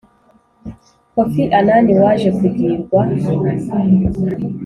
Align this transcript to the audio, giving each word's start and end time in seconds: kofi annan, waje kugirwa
kofi 1.13 1.43
annan, 1.57 1.87
waje 2.03 2.29
kugirwa 2.37 3.01